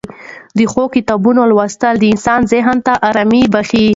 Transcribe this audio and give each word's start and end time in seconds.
د 0.57 0.59
ښو 0.71 0.83
کتابونو 0.95 1.41
لوستل 1.51 1.95
د 1.99 2.03
انسان 2.13 2.39
ذهن 2.53 2.77
ته 2.85 2.93
ډېره 2.95 3.03
ارامي 3.09 3.43
بښي. 3.53 3.85